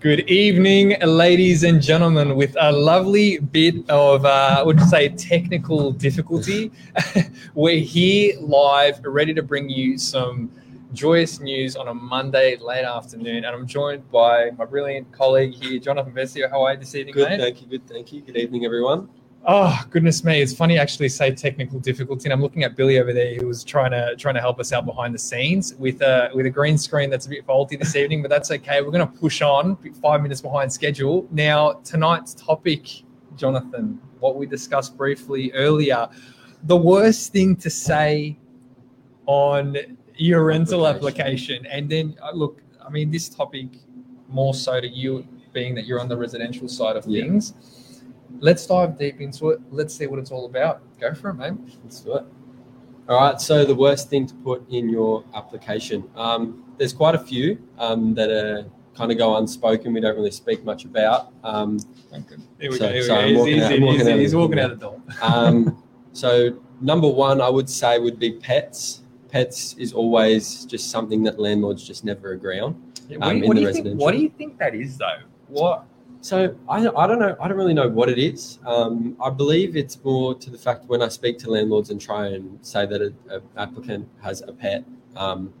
[0.00, 2.34] Good evening, ladies and gentlemen.
[2.34, 6.72] With a lovely bit of, uh, I would say, technical difficulty,
[7.54, 10.50] we're here live, ready to bring you some
[10.92, 13.44] joyous news on a Monday late afternoon.
[13.44, 16.50] And I'm joined by my brilliant colleague here, Jonathan Vesio.
[16.50, 17.38] How are you this evening, Good, mate?
[17.38, 17.68] thank you.
[17.68, 18.22] Good, thank you.
[18.22, 19.08] Good evening, everyone.
[19.44, 20.40] Oh goodness me!
[20.40, 23.64] It's funny actually say technical difficulty, and I'm looking at Billy over there who was
[23.64, 26.78] trying to trying to help us out behind the scenes with a with a green
[26.78, 28.82] screen that's a bit faulty this evening, but that's okay.
[28.82, 31.26] We're going to push on, five minutes behind schedule.
[31.32, 33.02] Now tonight's topic,
[33.36, 36.08] Jonathan, what we discussed briefly earlier,
[36.62, 38.38] the worst thing to say
[39.26, 39.76] on
[40.14, 43.66] your rental application, and then uh, look, I mean this topic
[44.28, 47.24] more so to you, being that you're on the residential side of Yeah.
[47.24, 47.54] things
[48.40, 49.60] let's dive deep into it.
[49.70, 50.82] Let's see what it's all about.
[51.00, 51.54] Go for it, mate.
[51.82, 52.24] Let's do it.
[53.08, 53.40] All right.
[53.40, 56.04] So the worst thing to put in your application.
[56.16, 58.64] Um, there's quite a few um, that are
[58.94, 59.92] kind of go unspoken.
[59.92, 61.32] We don't really speak much about.
[61.44, 61.78] Um,
[62.60, 62.92] Here we So- go.
[62.92, 63.38] Here we sorry, I'm go.
[63.40, 64.64] walking He's, out- he's- walking he's- out he's the walking door.
[64.64, 65.02] out the door.
[65.22, 69.00] um, so number one, I would say would be pets.
[69.28, 72.80] Pets is always just something that landlords just never agree on.
[73.08, 74.98] Yeah, um, what, do you, what, do you think, what do you think that is,
[74.98, 75.20] though?
[75.48, 75.84] What?
[76.22, 77.36] So I, I don't know.
[77.40, 78.60] I don't really know what it is.
[78.64, 82.28] Um, I believe it's more to the fact when I speak to landlords and try
[82.28, 84.84] and say that an applicant has a pet,
[85.16, 85.52] um,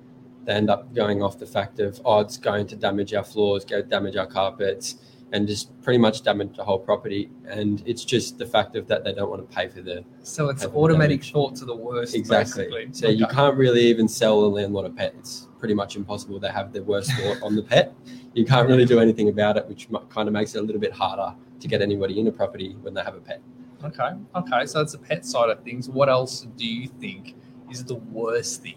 [0.44, 3.64] they end up going off the fact of oh, it's going to damage our floors,
[3.64, 4.98] go damage our carpets,
[5.32, 7.30] and just pretty much damage the whole property.
[7.46, 10.50] And it's just the fact of that they don't want to pay for the So
[10.50, 12.64] it's automatic thought to the worst, exactly.
[12.64, 12.88] basically.
[12.92, 15.14] So you can't really even sell a landlord a pet.
[15.18, 16.38] It's pretty much impossible.
[16.38, 17.94] They have their worst thought on the pet.
[18.34, 20.92] You can't really do anything about it, which kind of makes it a little bit
[20.92, 23.40] harder to get anybody in a property when they have a pet.
[23.84, 24.10] Okay.
[24.34, 24.66] Okay.
[24.66, 25.88] So that's the pet side of things.
[25.88, 27.36] What else do you think
[27.70, 28.76] is the worst thing?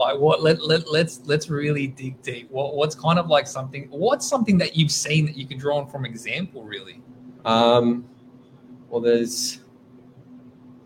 [0.00, 0.42] Like what?
[0.42, 2.50] Let, let let's let's really dig deep.
[2.50, 3.86] What what's kind of like something?
[3.90, 6.64] What's something that you've seen that you can draw on from example?
[6.64, 7.02] Really?
[7.44, 8.08] Um,
[8.88, 9.60] well, there's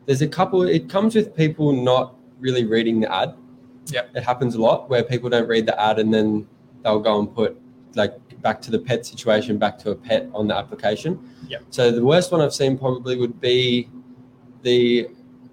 [0.06, 0.62] there's a couple.
[0.62, 3.36] It comes with people not really reading the ad.
[3.86, 4.16] Yep.
[4.16, 6.48] It happens a lot where people don't read the ad and then
[6.82, 7.56] they'll go and put
[7.94, 11.30] like back to the pet situation, back to a pet on the application.
[11.46, 11.62] Yep.
[11.70, 13.88] So the worst one I've seen probably would be
[14.62, 15.08] the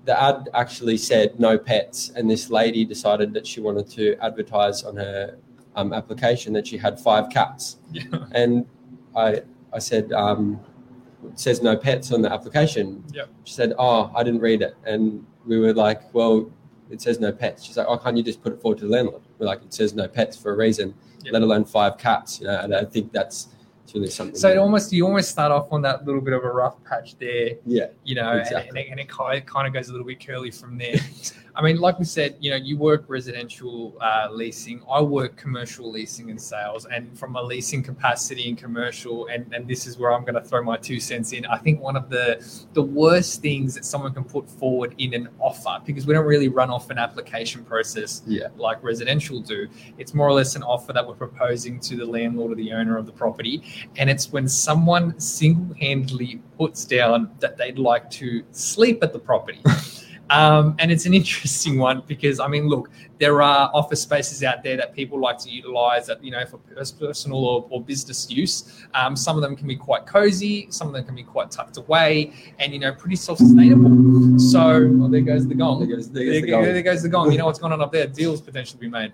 [0.06, 4.84] the ad actually said no pets, and this lady decided that she wanted to advertise
[4.84, 5.38] on her
[5.76, 8.04] um, application that she had five cats Yeah.
[8.34, 8.66] and
[9.16, 9.42] I
[9.74, 10.60] I said um,
[11.26, 13.04] it says no pets on the application.
[13.14, 13.30] Yep.
[13.46, 16.52] She said, "Oh, I didn't read it," and we were like, "Well,
[16.90, 18.92] it says no pets." She's like, "Oh, can't you just put it forward to the
[18.92, 21.34] landlord?" We're like, "It says no pets for a reason, Yep.
[21.34, 23.50] let alone five cats." You know, and I think that's
[23.92, 24.36] it's really something.
[24.36, 27.18] So it almost you almost start off on that little bit of a rough patch
[27.20, 28.70] there, yeah, you know, Exactly.
[28.70, 29.10] and, it, and it
[29.46, 30.96] kind of goes a little bit curly from there.
[31.56, 34.82] I mean, like we said, you know, you work residential uh, leasing.
[34.90, 39.68] I work commercial leasing and sales, and from a leasing capacity in commercial, and, and
[39.68, 41.46] this is where I'm going to throw my two cents in.
[41.46, 45.30] I think one of the the worst things that someone can put forward in an
[45.40, 49.68] offer, because we don't really run off an application process yeah, like residential do.
[49.98, 52.98] It's more or less an offer that we're proposing to the landlord or the owner
[52.98, 53.64] of the property.
[53.98, 59.20] And it's when someone single handedly puts down that they'd like to sleep at the
[59.20, 59.62] property.
[60.32, 64.64] Um, and it's an interesting one because, I mean, look, there are office spaces out
[64.64, 68.84] there that people like to utilize that, you know, for personal or, or business use.
[68.94, 71.78] Um, some of them can be quite cozy, some of them can be quite tucked
[71.78, 74.40] away and, you know, pretty self sustainable.
[74.40, 75.80] So, well, there goes the gong.
[75.80, 76.64] There goes- there there, the gong.
[76.64, 77.32] there goes the gong.
[77.32, 78.08] You know what's going on up there?
[78.08, 79.12] Deals potentially be made.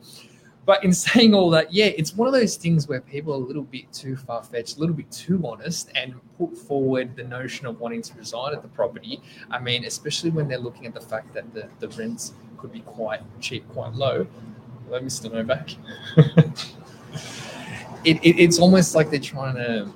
[0.68, 3.40] But in saying all that, yeah, it's one of those things where people are a
[3.40, 7.66] little bit too far fetched, a little bit too honest, and put forward the notion
[7.66, 9.20] of wanting to reside at the property.
[9.50, 12.82] I mean, especially when they're looking at the fact that the, the rents could be
[12.82, 14.28] quite cheap, quite low.
[15.08, 15.72] Still know back.
[18.06, 19.92] it, it, it's almost like they're trying to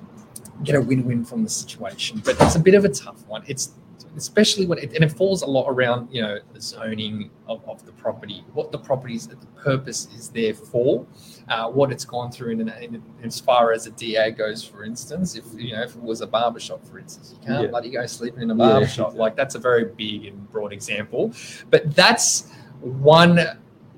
[0.63, 3.43] get a win-win from the situation, but it's a bit of a tough one.
[3.47, 3.71] It's
[4.17, 7.85] especially when it, and it falls a lot around you know the zoning of, of
[7.85, 11.06] the property, what the property's the purpose is there for,
[11.50, 15.36] uh, what it's gone through in, in, as far as a DA goes, for instance.
[15.36, 17.69] If you know if it was a barber shop, for instance, you can't Yeah.
[17.69, 19.07] bloody go sleeping in a Yeah, barber shop.
[19.07, 19.19] exactly.
[19.19, 21.31] Like that's a very big and broad example,
[21.69, 22.51] but that's
[22.81, 23.39] one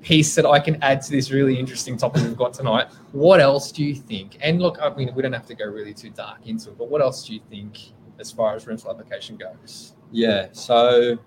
[0.02, 2.88] piece that I can add to this really interesting topic we've got tonight.
[3.12, 4.36] What else do you think?
[4.42, 6.90] And look, I mean, we don't have to go really too dark into it, but
[6.90, 7.78] what else do you think
[8.18, 9.94] as far as rental application goes?
[10.12, 10.48] Yeah.
[10.52, 11.18] So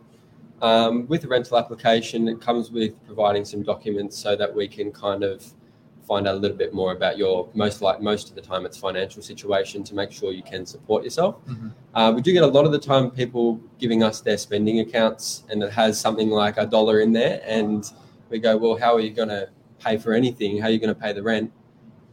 [0.62, 4.92] um, with the rental application, it comes with providing some documents so that we can
[4.92, 5.46] kind of
[6.08, 8.78] find out a little bit more about your most like most of the time it's
[8.78, 11.36] financial situation to make sure you can support yourself.
[11.46, 11.74] Mhm.
[11.94, 15.44] Uh, we do get a lot of the time people giving us their spending accounts
[15.50, 17.92] and it has something like a dollar in there and
[18.30, 19.50] we go, well, how are you going to
[19.80, 20.60] pay for anything.
[20.60, 21.52] How are you going to pay the rent?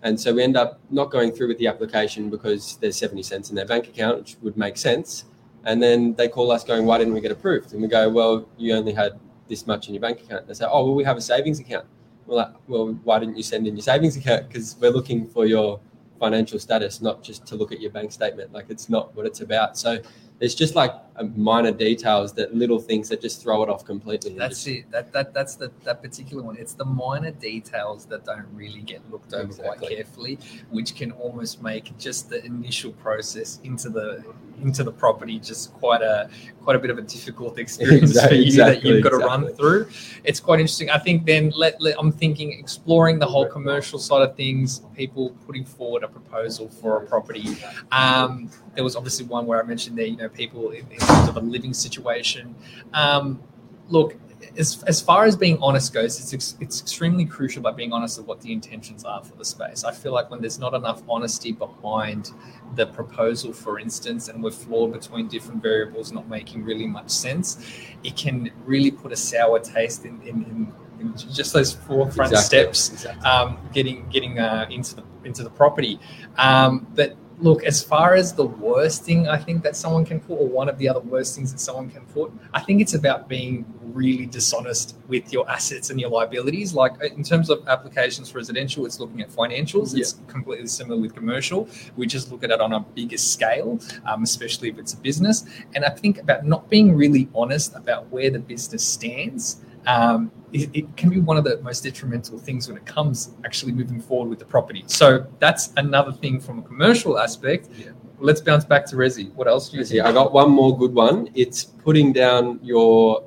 [0.04, 3.48] And so we end up not going through with the application because there's 70 cents
[3.48, 5.24] in their bank account, which would make sense.
[5.64, 7.72] And then they call us going, why didn't we get approved?
[7.72, 9.18] And we go, well, you only had
[9.48, 10.46] this much in your bank account.
[10.46, 11.86] They say, oh, well, we have a savings account.
[12.26, 14.48] We're like, well, why didn't you send in your savings account?
[14.48, 15.80] Because we're looking for your
[16.20, 18.52] financial status, not just to look at your bank statement.
[18.52, 19.78] Like it's not what it's about.
[19.78, 19.98] So
[20.40, 20.92] it's just like
[21.22, 24.37] minor details that little things that just throw it off completely.
[24.37, 24.90] That's it.
[24.90, 26.56] That that that's the that particular one.
[26.56, 29.78] It's the minor details that don't really get looked over exactly.
[29.78, 30.38] quite carefully,
[30.70, 34.25] which can almost make just the initial process into the
[34.62, 36.28] into the property just quite a
[36.62, 39.19] quite a bit of a difficult experience exactly, for you exactly, that you've got to
[39.19, 39.88] run through.
[40.25, 40.90] It's quite interesting.
[40.90, 45.31] I think then let, let I'm thinking exploring the whole commercial side of things, people
[45.46, 47.56] putting forward a proposal for a property.
[47.93, 51.28] Um, there was obviously one where I mentioned there, you know, people in, in terms
[51.28, 52.54] of a living situation.
[52.92, 53.42] Um,
[53.88, 54.16] look,
[54.56, 58.18] as, as far as being honest goes, it's ex- it's extremely crucial by being honest
[58.18, 59.84] of what the intentions are for the space.
[59.84, 62.30] I feel like when there's not enough honesty behind
[62.74, 67.58] the proposal, for instance, and we're flawed between different variables, not making really much sense,
[68.02, 72.74] it can really put a sour taste in, in, in, in just those forefront exactly.
[72.74, 73.24] steps, exactly.
[73.24, 75.98] Um, getting getting uh, into the into the property.
[76.36, 80.34] Um, but look, as far as the worst thing I think that someone can put,
[80.34, 83.28] or one of the other worst things that someone can put, I think it's about
[83.28, 86.75] being really dishonest with your assets and your liabilities.
[86.75, 89.96] Like in terms of applications for residential, it's looking at financials.
[89.96, 91.69] It's completely similar with commercial.
[91.96, 95.44] We just look at it on a bigger scale, um, especially if it's a business.
[95.75, 100.70] And I think about not being really honest about where the business stands um, it,
[100.72, 104.31] it, can be one of the most detrimental things when it comes actually moving forward
[104.31, 104.84] with the property.
[104.86, 107.69] So that's another thing from a commercial aspect.
[107.76, 107.90] Yeah.
[108.19, 109.32] Let's bounce back to Resi.
[109.34, 110.00] What else do you see?
[110.00, 111.28] I got one more good one.
[111.34, 113.25] It's putting down your.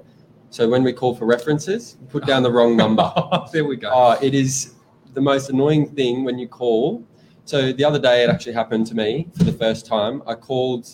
[0.49, 3.11] So when we call for references, put down the wrong number.
[3.51, 3.89] there we go.
[3.89, 4.75] Uh, it is
[5.13, 7.05] the most annoying thing when you call.
[7.43, 10.23] So the other day, it actually happened to me for the first time.
[10.25, 10.87] I called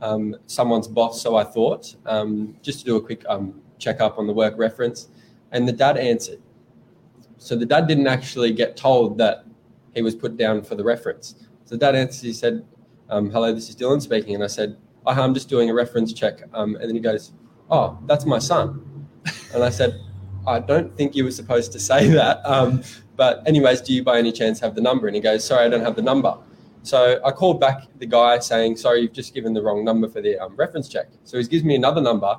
[0.00, 4.18] um, someone's boss, so I thought, um, just to do a quick um, check up
[4.18, 5.08] on the work reference.
[5.50, 6.40] And the dad answered.
[7.36, 9.44] So the dad didn't actually get told that
[9.94, 11.34] he was put down for the reference.
[11.64, 12.64] So the dad answered, he said,
[13.10, 14.34] um, hello, this is Dylan speaking.
[14.34, 16.42] And I said, oh, I'm just doing a reference check.
[16.54, 17.32] Um, and then he goes,
[17.70, 19.08] oh, that's my son.
[19.52, 20.00] And I said,
[20.46, 22.40] I don't think you were supposed to say that.
[22.44, 22.82] Um,
[23.16, 25.06] but anyways, do you by any chance have the number?
[25.06, 26.36] And he goes, sorry, I don't have the number.
[26.82, 30.20] So I called back the guy saying, sorry, you've just given the wrong number for
[30.20, 31.08] the um, reference check.
[31.24, 32.38] So he gives me another number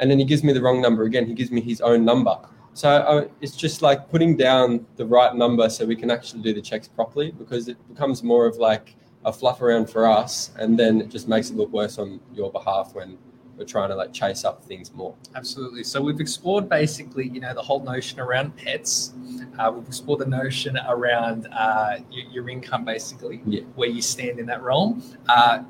[0.00, 1.26] and then he gives me the wrong number again.
[1.26, 2.36] He gives me his own number.
[2.74, 6.52] So uh, it's just like putting down the right number so we can actually do
[6.52, 10.78] the checks properly because it becomes more of like a fluff around for us, and
[10.78, 13.18] then it just makes it look worse on your behalf when
[13.56, 15.14] we're trying to like chase up things more.
[15.34, 15.84] Absolutely.
[15.84, 19.14] So we've explored basically, you know, the whole notion around pets.
[19.58, 23.62] Uh, we've explored the notion around uh, your, your, income, basically, yeah.
[23.74, 25.02] where you stand in that realm.
[25.28, 25.62] Uh,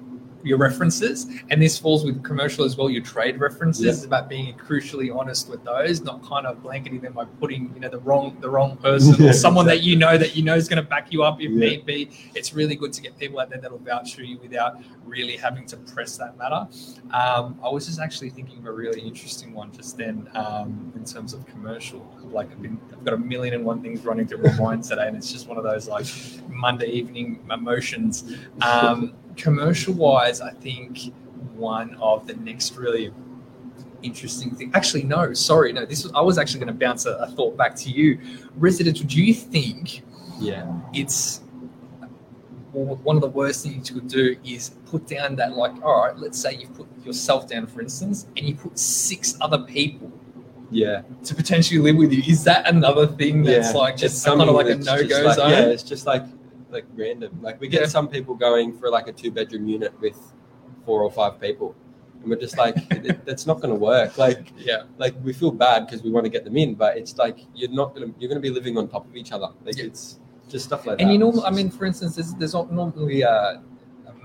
[0.43, 2.89] your references, and this falls with commercial as well.
[2.89, 7.15] Your trade references is about being crucially honest with those, not kind of blanketing them
[7.15, 9.79] by putting you know the wrong the wrong person or someone exactly.
[9.79, 11.69] that you know that you know is going to back you up if yeah.
[11.69, 12.11] need be.
[12.35, 15.67] It's really good to get people out there that'll vouch for you without really having
[15.67, 16.69] to press that matter.
[17.13, 21.05] Um, I was just actually thinking of a really interesting one just then um, in
[21.05, 22.07] terms of commercial.
[22.25, 25.07] Like I've, been, I've got a million and one things running through my mind today,
[25.07, 26.07] and it's just one of those like
[26.49, 28.35] Monday evening emotions.
[28.63, 31.13] Um, commercial wise, I think
[31.55, 33.13] one of the next really
[34.03, 34.71] interesting thing.
[34.75, 35.85] Actually, no, sorry, no.
[35.85, 38.21] This was I was actually going to bounce a, a, thought back to you.
[38.57, 39.07] Residential.
[39.07, 40.03] Do you think?
[40.39, 40.67] Yeah.
[40.93, 41.43] It's
[42.73, 46.17] one of the worst things you could do is put down that like, all right,
[46.19, 50.13] let's say you've put yourself down, for instance, and you put six other people.
[50.71, 51.03] Yeah.
[51.25, 52.23] To potentially live with you.
[52.27, 53.79] Is that another thing that's yeah.
[53.79, 55.51] like just kind of like a no go like, zone?
[55.51, 56.25] Yeah, it's just like
[56.77, 57.39] like random.
[57.43, 57.87] Like we get yeah.
[57.97, 60.19] some people going for like a two bedroom unit with
[60.85, 61.75] four or five people,
[62.21, 62.77] and we're just like,
[63.25, 64.19] that's not going to work.
[64.19, 67.17] Like yeah, like we feel bad because we want to get them in, but it's
[67.17, 69.49] like you're not gonna you're gonna be living on top of each other.
[69.65, 69.87] Like yeah.
[69.87, 71.03] it's just stuff like and that.
[71.05, 73.63] And you know, I mean, for instance, there's, there's not normally a,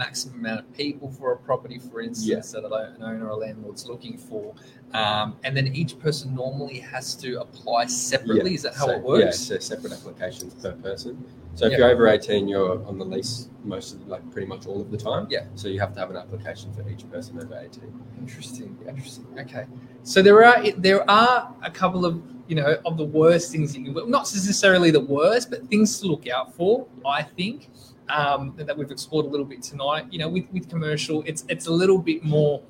[0.02, 2.62] maximum amount of people for a property, for instance, yeah.
[2.62, 4.54] that an owner or landlord's looking for.
[4.94, 8.52] Um, and then each person normally has to apply separately.
[8.52, 8.56] Yeah.
[8.56, 9.50] Is that how so, it works?
[9.50, 11.24] Yeah, so separate applications per person.
[11.54, 14.82] So if you're over 18, you're on the lease most of like pretty much all
[14.82, 15.28] of the time.
[15.30, 15.46] Yeah.
[15.56, 17.94] So you have to have an application for each person over 18.
[18.20, 18.78] Interesting.
[18.88, 19.28] Interesting.
[19.38, 19.66] Okay.
[20.04, 23.84] So there are there are a couple of you know of the worst things you
[23.84, 26.88] can not necessarily the worst, but things to look out for.
[27.06, 27.70] I think
[28.12, 30.06] um, that we've explored a little bit tonight.
[30.12, 32.62] You know, with with commercial, it's it's a little bit more.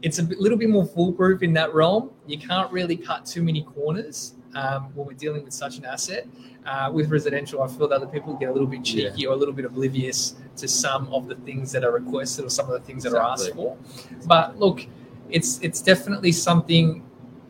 [0.00, 2.10] It's a little bit more foolproof in that realm.
[2.26, 6.26] You can't really cut too many corners um, when we're dealing with such an asset.
[6.64, 9.36] Uh, with residential, I feel that other people get a little bit cheeky or a
[9.36, 12.86] little bit oblivious to some of the things that are requested or some of the
[12.86, 13.64] things that are asked Exactly.
[13.64, 14.26] for.
[14.26, 14.86] But look,
[15.30, 17.02] it's it's definitely something.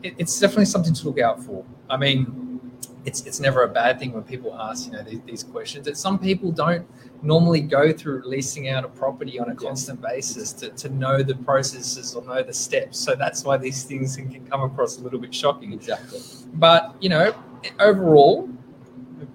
[0.03, 1.65] It, it's definitely something to look out for.
[1.89, 2.38] I mean,
[3.09, 5.85] it's it's never a bad thing when people ask you know these, these questions.
[5.85, 6.85] That some people don't
[7.23, 11.35] normally go through leasing out a property on a constant basis to, to know the
[11.35, 12.99] processes or know the steps.
[12.99, 15.73] So that's why these things can, can come across a little bit shocking.
[15.73, 16.21] Exactly.
[16.53, 17.35] But you know,
[17.79, 18.47] overall,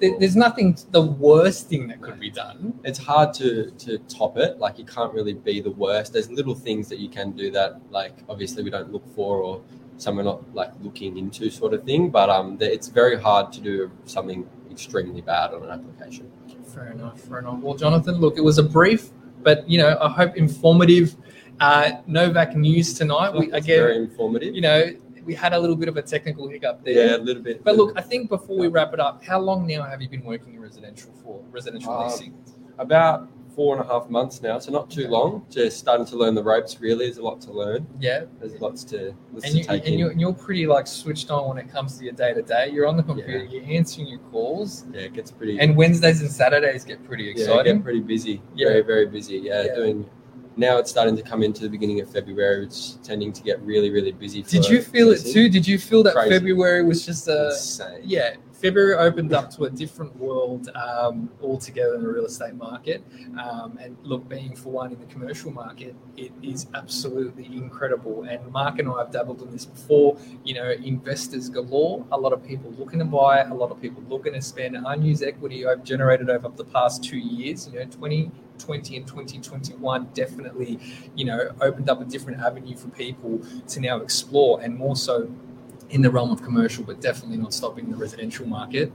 [0.00, 2.78] there's nothing the worst thing that could be done.
[2.84, 4.58] It's hard to to top it.
[4.58, 6.12] Like you can't really be the worst.
[6.12, 9.62] There's little things that you can do that, like obviously we don't look for or
[9.96, 12.10] some we're not like looking into, sort of thing.
[12.10, 16.30] But um, it's very hard to do something extremely bad on an application.
[16.66, 17.20] Fair enough.
[17.20, 17.60] Fair enough.
[17.60, 19.10] Well, Jonathan, look, it was a brief,
[19.42, 21.16] but you know, I hope informative.
[21.60, 23.32] Uh, Novak news tonight.
[23.32, 24.54] We again, very informative.
[24.56, 24.90] you know,
[25.24, 27.10] we had a little bit of a technical hiccup there.
[27.10, 27.62] yeah, a little bit.
[27.62, 30.24] But look, I think before we wrap it up, how long now have you been
[30.24, 31.40] working in residential for?
[31.52, 32.34] Residential Um, leasing?
[32.78, 35.46] about four and a half months now, so not too long.
[35.50, 36.80] Just starting to learn the ropes.
[36.80, 37.86] Really, there's a lot to learn.
[38.00, 38.24] Yeah.
[38.40, 39.98] There's lots to, lots And, to you, take and in.
[39.98, 42.70] you're, and you're pretty like switched on when it comes to your day to day.
[42.70, 43.60] You're on the computer, Yeah.
[43.60, 45.58] you're answering your calls, yeah, it gets pretty.
[45.58, 47.66] and Wednesdays and Saturdays get pretty exciting.
[47.66, 48.42] yeah, get pretty busy.
[48.54, 48.68] Yeah.
[48.68, 49.36] Very, very busy.
[49.38, 49.74] Yeah, Yeah.
[49.76, 50.10] doing.
[50.56, 52.64] Now it's starting to come into the beginning of February.
[52.64, 54.42] It's tending to get really, really busy.
[54.42, 55.48] Did you feel it too?
[55.48, 56.30] Did you feel that Crazy.
[56.30, 58.00] February was just a Insane.
[58.04, 58.34] yeah?
[58.64, 63.04] February opened up to a different world um, altogether in the real estate market.
[63.38, 68.22] Um, and look, being for one in the commercial market, it is absolutely incredible.
[68.22, 70.16] And Mark and I have dabbled in this before.
[70.44, 72.06] You know, investors galore.
[72.10, 73.40] A lot of people looking to buy.
[73.42, 74.78] A lot of people looking to spend.
[74.78, 77.68] Unused equity I've generated over the past two years.
[77.68, 80.78] You know, 2020 and 2021 definitely,
[81.14, 85.30] you know, opened up a different avenue for people to now explore, and more so
[85.94, 88.92] in the realm of commercial, but definitely not stopping the residential market.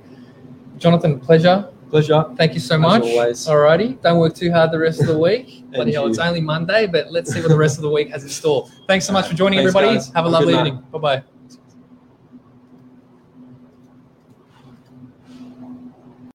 [0.78, 1.70] Jonathan, pleasure.
[1.90, 2.26] Pleasure.
[2.36, 3.02] Thank you so As much.
[3.04, 3.48] always.
[3.48, 4.00] Alrighty.
[4.02, 5.64] Don't work too hard the rest of the week.
[5.72, 8.24] Bloody hell, it's only Monday, but let's see what the rest of the week has
[8.24, 8.70] in store.
[8.88, 9.98] Thanks so much for joining, Thanks, everybody.
[9.98, 10.08] guys.
[10.08, 10.84] Have a Have lovely evening.
[10.92, 11.39] Bye bye.